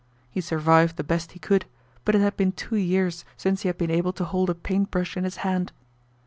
[0.31, 1.65] He survived the best he could,
[2.05, 4.89] but it had been two years since he had been able to hold a paint
[4.89, 5.71] brush in his hand.